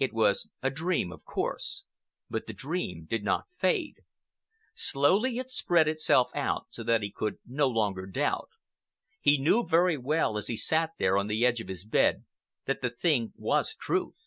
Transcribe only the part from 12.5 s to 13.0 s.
that the